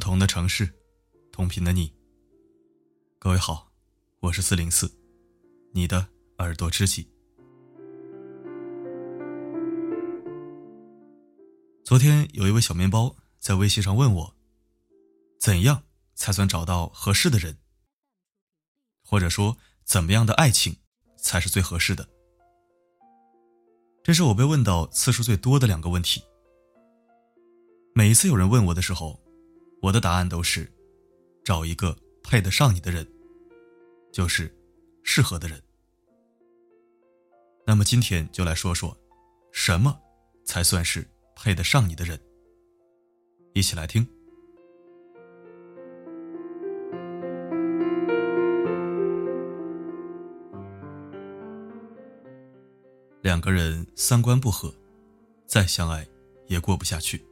[0.00, 0.66] 不同的城市，
[1.30, 1.92] 同频的你。
[3.18, 3.70] 各位好，
[4.20, 4.90] 我是四零四，
[5.74, 6.08] 你的
[6.38, 7.06] 耳朵知己。
[11.84, 14.34] 昨天有一位小面包在微信上问我，
[15.38, 15.82] 怎样
[16.14, 17.58] 才算找到合适的人？
[19.04, 20.74] 或者说，怎么样的爱情
[21.18, 22.08] 才是最合适的？
[24.02, 26.24] 这是我被问到次数最多的两个问题。
[27.94, 29.20] 每一次有人问我的时候，
[29.82, 30.70] 我的答案都是：
[31.42, 33.06] 找一个配得上你的人，
[34.12, 34.54] 就是
[35.02, 35.60] 适合的人。
[37.66, 38.96] 那么今天就来说说，
[39.52, 39.98] 什么
[40.44, 42.20] 才算是配得上你的人？
[43.54, 44.06] 一起来听。
[53.22, 54.74] 两个人三观不合，
[55.46, 56.06] 再相爱
[56.48, 57.29] 也过不下去。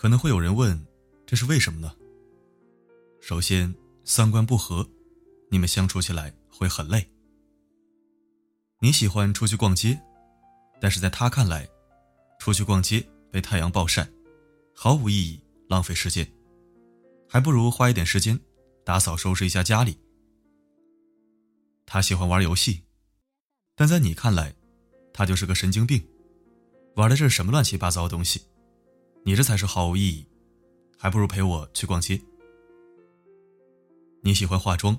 [0.00, 0.82] 可能会有人问，
[1.26, 1.94] 这是为什么呢？
[3.20, 4.88] 首先，三观不合，
[5.50, 7.06] 你们相处起来会很累。
[8.78, 10.00] 你喜欢出去逛街，
[10.80, 11.68] 但是在他看来，
[12.38, 14.08] 出去逛街被太阳暴晒，
[14.74, 16.26] 毫无意义，浪费时间，
[17.28, 18.40] 还不如花一点时间
[18.82, 19.98] 打扫收拾一下家里。
[21.84, 22.84] 他喜欢玩游戏，
[23.74, 24.54] 但在你看来，
[25.12, 26.02] 他就是个神经病，
[26.96, 28.40] 玩的这是什么乱七八糟的东西？
[29.22, 30.26] 你这才是毫无意义，
[30.96, 32.20] 还不如陪我去逛街。
[34.22, 34.98] 你喜欢化妆，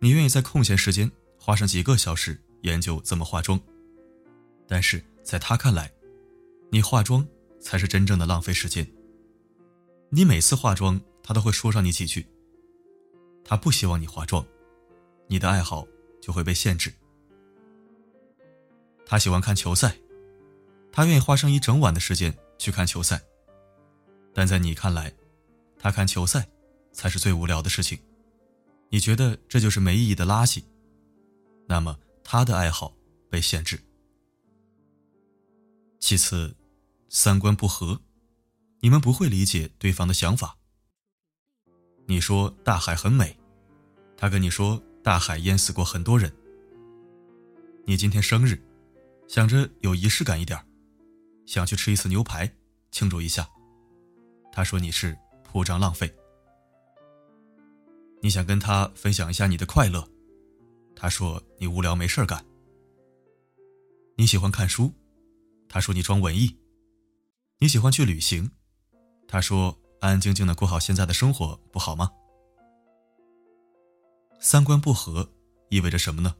[0.00, 3.60] 你愿意在空闲时间花上几个小时研究怎么化妆，
[4.66, 5.92] 但是在他看来，
[6.70, 7.26] 你化妆
[7.60, 8.86] 才是真正的浪费时间。
[10.10, 12.26] 你每次化妆，他都会说上你几句。
[13.44, 14.46] 他不希望你化妆，
[15.26, 15.86] 你的爱好
[16.20, 16.92] 就会被限制。
[19.04, 19.96] 他喜欢看球赛，
[20.90, 22.34] 他愿意花上一整晚的时间。
[22.64, 23.20] 去看球赛，
[24.32, 25.12] 但在你看来，
[25.78, 26.48] 他看球赛
[26.92, 27.98] 才是最无聊的事情。
[28.88, 30.64] 你觉得这就是没意义的垃圾，
[31.68, 32.96] 那么他的爱好
[33.28, 33.78] 被限制。
[36.00, 36.56] 其次，
[37.10, 38.00] 三观不合，
[38.80, 40.56] 你们不会理解对方的想法。
[42.06, 43.38] 你说大海很美，
[44.16, 46.34] 他跟你说大海淹死过很多人。
[47.84, 48.58] 你今天生日，
[49.28, 50.58] 想着有仪式感一点
[51.44, 52.50] 想去吃一次牛排，
[52.94, 53.44] 庆祝一下。
[54.52, 56.14] 他说你是铺张浪费。
[58.22, 60.08] 你想跟他分享一下你的快乐，
[60.94, 62.46] 他说你无聊没事干。
[64.16, 64.92] 你喜欢看书，
[65.68, 66.56] 他说你装文艺。
[67.58, 68.52] 你喜欢去旅行，
[69.26, 72.12] 他说安安静静的过好现在的生活不好吗？
[74.38, 75.28] 三观不合
[75.68, 76.36] 意味着什么呢？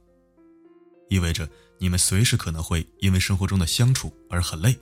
[1.09, 4.79] 意味着你们随时可能会因为生活中的相处而很累。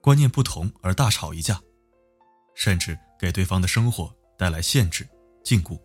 [0.00, 1.60] 观念不同而大吵一架，
[2.54, 5.06] 甚至给对方的生活带来限制、
[5.42, 5.78] 禁锢。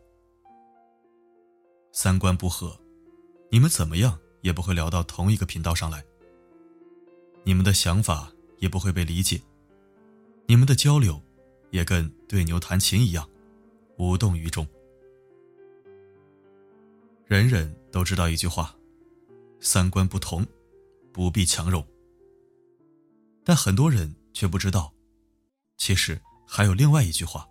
[1.92, 2.80] 三观不合，
[3.52, 6.04] 你们怎么样也不会聊到同一个频道上来。
[7.44, 9.42] 你们的想法也不会被理解，
[10.48, 11.22] 你们的交流
[11.72, 13.30] 也跟对牛弹琴一样，
[13.98, 14.66] 无动于衷。
[17.26, 18.76] 人人都知道一句话：
[19.60, 20.46] 三观不同，
[21.12, 21.86] 不必强融。
[23.44, 24.94] 但很多人却不知道，
[25.78, 27.48] 其实还有另外一句话，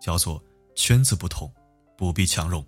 [0.00, 0.42] 叫做
[0.74, 1.52] “圈子不同，
[1.96, 2.66] 不必强融”。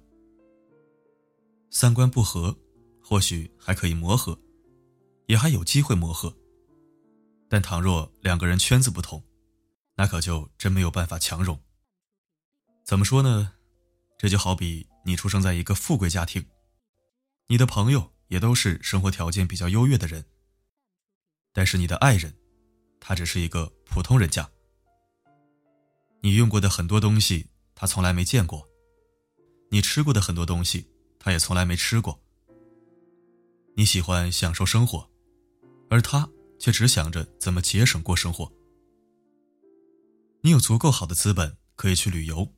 [1.71, 2.57] 三观不合，
[3.03, 4.39] 或许还可以磨合，
[5.27, 6.35] 也还有机会磨合。
[7.49, 9.23] 但倘若两个人圈子不同，
[9.97, 11.59] 那可就真没有办法强融。
[12.85, 13.53] 怎么说呢？
[14.17, 16.47] 这就好比你出生在一个富贵家庭，
[17.49, 20.25] 你的朋友也都是生活条件比较优越的人。
[21.59, 22.33] 但是你的爱人，
[23.01, 24.49] 他只是一个普通人家。
[26.21, 28.65] 你用过的很多东西，他从来没见过；
[29.69, 30.87] 你吃过的很多东西，
[31.19, 32.23] 他也从来没吃过。
[33.75, 35.11] 你喜欢享受生活，
[35.91, 38.53] 而他却只想着怎么节省过生活。
[40.43, 42.55] 你有足够好的资本可以去旅游，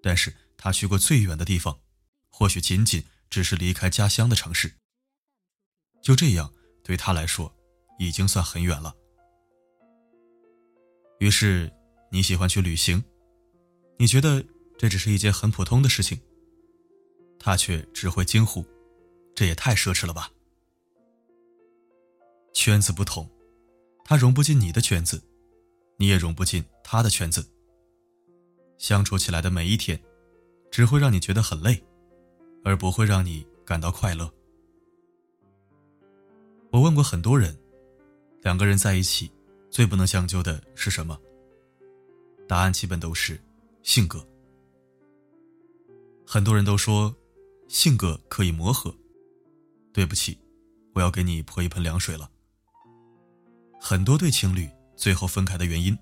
[0.00, 1.80] 但是他去过最远的地方，
[2.30, 4.74] 或许仅仅只是离开家乡的城市。
[6.00, 6.54] 就这样，
[6.84, 7.52] 对他来说。
[8.06, 8.94] 已经算很远了。
[11.18, 11.72] 于是
[12.10, 13.02] 你喜欢去旅行，
[13.96, 14.44] 你觉得
[14.76, 16.20] 这只是一件很普通的事情，
[17.38, 18.64] 他却只会惊呼
[19.34, 20.30] ：“这也太奢侈了吧！”
[22.52, 23.30] 圈子不同，
[24.04, 25.22] 他融不进你的圈子，
[25.96, 27.48] 你也融不进他的圈子。
[28.78, 30.02] 相处起来的每一天，
[30.72, 31.80] 只会让你觉得很累，
[32.64, 34.28] 而不会让你感到快乐。
[36.72, 37.56] 我问过很多人。
[38.42, 39.30] 两个人在一起，
[39.70, 41.18] 最不能将就的是什么？
[42.48, 43.40] 答案基本都是
[43.82, 44.26] 性格。
[46.26, 47.14] 很多人都说
[47.68, 48.92] 性格可以磨合，
[49.92, 50.36] 对不起，
[50.92, 52.28] 我要给你泼一盆凉水了。
[53.80, 55.96] 很多对情侣最后分开的原因，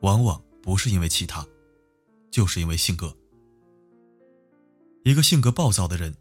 [0.00, 1.46] 往往不是因为其他，
[2.32, 3.16] 就是因为性格。
[5.04, 6.14] 一个性格暴躁的人，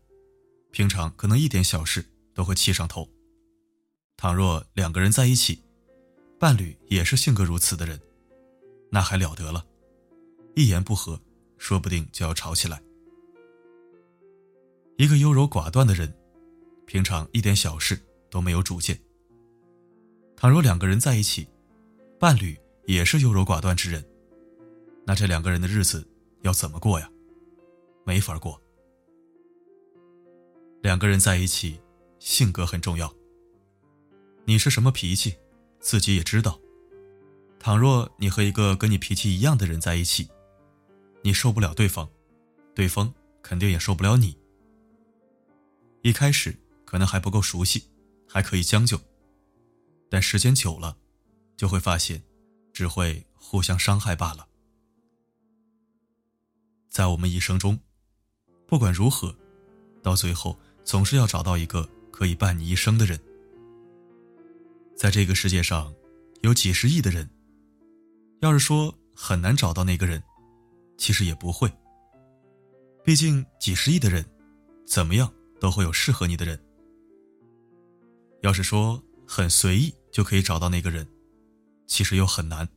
[0.71, 2.05] 平常可能一点小事
[2.35, 3.09] 都会气上头。
[4.21, 5.63] 倘若两个人在一起，
[6.37, 7.97] 伴侣也是性格如此的人，
[8.89, 9.65] 那还了得了，
[10.57, 11.17] 一言不合，
[11.57, 12.83] 说不定就要吵起来。
[14.97, 16.13] 一个优柔寡断的人，
[16.85, 17.97] 平常一点小事
[18.29, 18.99] 都没有主见。
[20.35, 21.47] 倘若两个人在一起，
[22.19, 24.05] 伴侣也是优柔寡断之人，
[25.05, 26.05] 那这两个人的日子
[26.41, 27.09] 要怎么过呀？
[28.03, 28.61] 没法过。
[30.81, 31.79] 两个人在一起，
[32.19, 33.09] 性格很重要。
[34.49, 35.37] 你是什么脾气，
[35.79, 36.59] 自己也知道。
[37.59, 40.27] 倘若你和一个跟你脾气一样的人在一起，
[41.21, 42.09] 你受不了对方，
[42.73, 43.13] 对方
[43.43, 44.35] 肯定也受不了你。
[46.01, 47.91] 一开始可能还不够熟悉，
[48.27, 48.99] 还可以将就，
[50.09, 50.97] 但时间久了，
[51.55, 52.23] 就会发现，
[52.73, 54.47] 只会互相伤害罢了。
[56.89, 57.79] 在我们一生中，
[58.65, 59.35] 不管如何，
[60.01, 63.21] 到最后总是要找到一个可以伴你一生的人。
[64.99, 65.95] 在这个世界上，
[66.41, 67.29] 有几十亿的人，
[68.41, 70.21] 要是说很难找到那个人，
[70.97, 71.71] 其实也不会。
[73.01, 74.25] 毕竟几十亿的人，
[74.85, 75.33] 怎么样？
[75.57, 76.61] 都会有适合你的人。
[78.41, 81.07] 要是说很随意就可以找到那个人，
[81.87, 82.67] 其实又很难。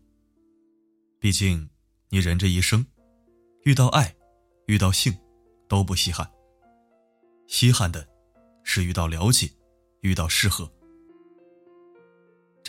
[1.18, 1.68] 毕竟
[2.08, 2.86] 你人这一生，
[3.64, 4.14] 遇到爱，
[4.66, 5.12] 遇到性，
[5.66, 6.30] 都不稀罕。
[7.48, 8.08] 稀罕的，
[8.62, 9.50] 是遇到了解，
[10.02, 10.72] 遇到适合。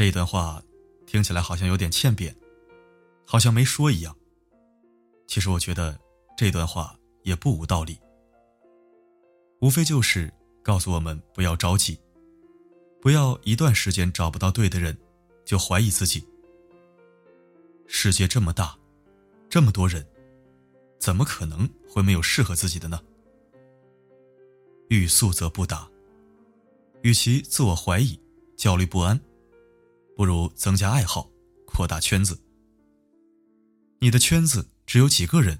[0.05, 0.61] 这段话
[1.05, 2.35] 听起来好像有点欠扁，
[3.25, 4.13] 好像没说一样。
[5.27, 5.97] 其实我觉得
[6.35, 7.97] 这段话也不无道理。
[9.61, 10.29] 无非就是
[10.61, 11.97] 告诉我们不要着急，
[12.99, 14.97] 不要一段时间找不到对的人，
[15.45, 16.27] 就怀疑自己。
[17.87, 18.77] 世界这么大，
[19.49, 20.05] 这么多人，
[20.99, 23.01] 怎么可能会没有适合自己的呢？
[24.89, 25.89] 欲速则不达。
[27.03, 28.19] 与其自我怀疑、
[28.57, 29.17] 焦虑不安，
[30.15, 31.29] 不如增加爱好，
[31.65, 32.39] 扩大圈子。
[33.99, 35.57] 你的圈子只有几个人，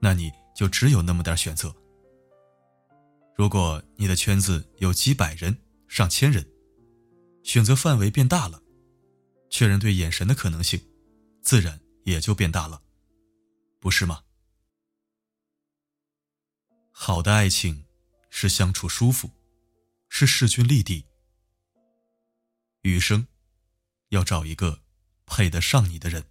[0.00, 1.74] 那你就只有那么点选择。
[3.36, 6.46] 如果你的圈子有几百人、上千人，
[7.42, 8.62] 选择范围变大了，
[9.50, 10.80] 确认对眼神的可能性，
[11.42, 12.80] 自然也就变大了，
[13.80, 14.22] 不是吗？
[16.92, 17.84] 好的爱情
[18.30, 19.28] 是相处舒服，
[20.08, 21.04] 是势均力敌。
[22.82, 23.26] 余生
[24.14, 24.78] 要找一个
[25.26, 26.22] 配得上你的人。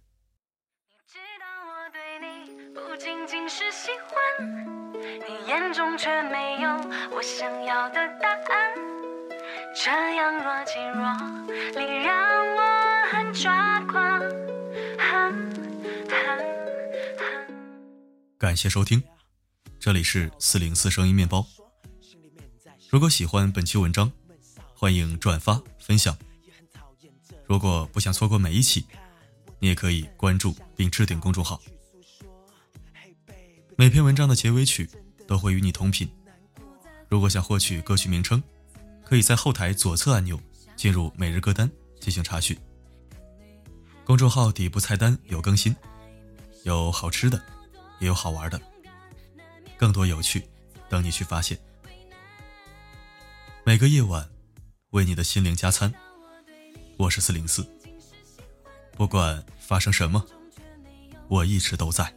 [0.88, 2.24] 你知道我对你
[2.72, 6.70] 不仅仅是喜欢，你眼中却没有
[7.14, 8.74] 我想要的答案，
[9.76, 11.04] 这样若即若
[11.78, 14.22] 离，让我很抓狂。
[18.38, 19.02] 感谢收听，
[19.78, 21.46] 这里是四零四声音面包。
[22.88, 24.10] 如果喜欢本期文章，
[24.74, 26.16] 欢迎转发分享。
[27.46, 28.84] 如果不想错过每一期，
[29.58, 31.60] 你也可以关注并置顶公众号。
[33.76, 34.88] 每篇文章的结尾曲。
[35.26, 36.06] 都会与你同频。
[37.08, 38.42] 如果想获取歌曲名称，
[39.02, 40.38] 可以在后台左侧按钮
[40.76, 42.54] 进入每日歌单进行查询。
[44.04, 45.74] 公众号底部菜单有更新，
[46.64, 47.42] 有好吃的，
[48.00, 48.60] 也有好玩的，
[49.78, 50.46] 更多有趣
[50.90, 51.58] 等你去发现。
[53.64, 54.28] 每个夜晚，
[54.90, 55.90] 为你的心灵加餐。
[56.96, 57.66] 我是四零四，
[58.96, 60.24] 不管发生什么，
[61.28, 62.12] 我一直都在。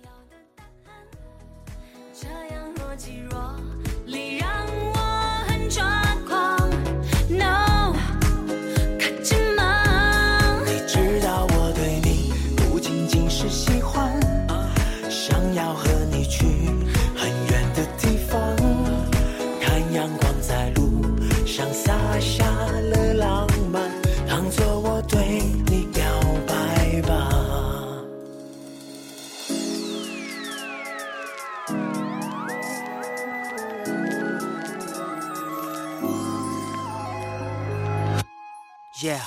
[39.04, 39.22] Yeah，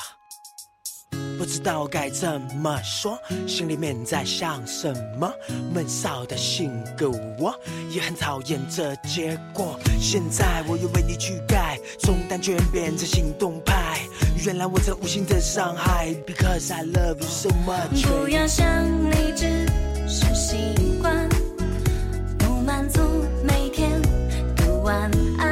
[1.39, 5.33] 不知道该怎么说，心里面在想什么。
[5.73, 7.09] 闷骚的性格，
[7.39, 7.55] 我
[7.89, 9.79] 也很讨厌这结果。
[10.00, 14.00] 现在我又为你去改，从单纯变成行动派。
[14.45, 18.05] 原来我这无心的伤害，Because I love you so much。
[18.09, 18.67] 不要想
[19.09, 19.67] 你只
[20.09, 20.35] 是。
[20.35, 20.57] 习
[21.00, 21.29] 惯，
[22.39, 23.00] 不满足
[23.45, 24.03] 每天
[24.57, 25.09] 的晚
[25.39, 25.50] 安。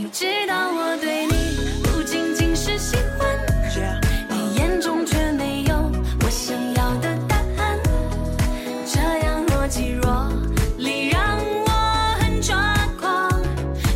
[0.00, 3.36] 你知道我对你不仅仅是喜欢。
[4.30, 5.74] 你眼中却没有
[6.22, 7.76] 我想要的答案，
[8.86, 10.32] 这样若即若
[10.76, 11.36] 离让
[11.66, 11.70] 我
[12.20, 13.28] 很抓狂。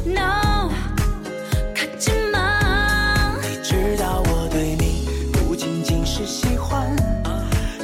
[0.04, 0.72] No，
[1.72, 3.38] 可怎么？
[3.40, 6.96] 你知道我对你不仅仅是喜欢，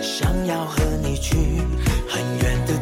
[0.02, 1.37] 想要和你去
[2.08, 2.75] 很远的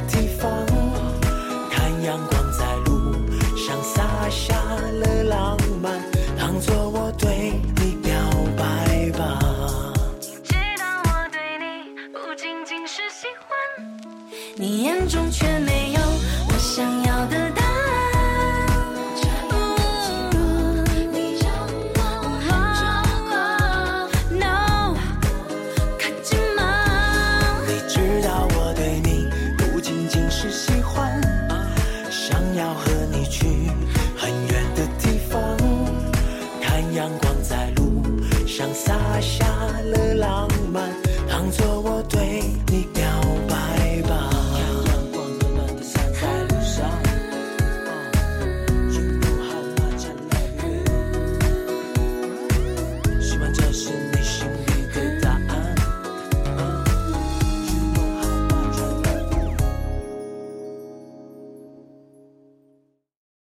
[42.09, 42.86] 对你